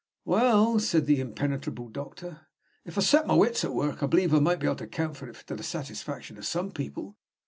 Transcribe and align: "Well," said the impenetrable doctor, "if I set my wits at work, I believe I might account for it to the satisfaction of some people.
"Well," 0.25 0.79
said 0.79 1.05
the 1.05 1.19
impenetrable 1.19 1.87
doctor, 1.87 2.47
"if 2.85 2.97
I 2.97 3.01
set 3.01 3.27
my 3.27 3.35
wits 3.35 3.63
at 3.63 3.71
work, 3.71 4.01
I 4.01 4.07
believe 4.07 4.33
I 4.33 4.39
might 4.39 4.63
account 4.63 5.15
for 5.15 5.29
it 5.29 5.35
to 5.45 5.55
the 5.55 5.61
satisfaction 5.61 6.39
of 6.39 6.45
some 6.47 6.71
people. 6.71 7.17